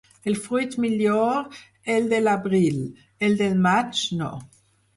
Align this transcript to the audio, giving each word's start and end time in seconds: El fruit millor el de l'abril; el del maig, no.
El 0.29 0.35
fruit 0.45 0.77
millor 0.85 1.59
el 1.97 2.09
de 2.15 2.23
l'abril; 2.25 2.81
el 3.29 3.39
del 3.45 3.57
maig, 3.69 4.05
no. 4.23 4.35